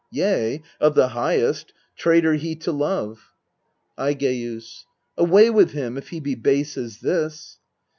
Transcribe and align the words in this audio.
yea, 0.09 0.63
of 0.79 0.95
the 0.95 1.09
highest 1.09 1.75
traitor 1.95 2.33
he 2.33 2.55
to 2.55 2.71
love! 2.71 3.33
Aigeus. 3.99 4.85
Away 5.15 5.51
with 5.51 5.73
him, 5.73 5.95
if 5.95 6.09
he 6.09 6.19
be 6.19 6.33
base 6.33 6.75
as 6.75 7.01
this 7.01 7.59